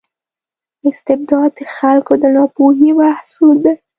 [0.89, 3.73] استبداد د خلکو د ناپوهۍ محصول دی.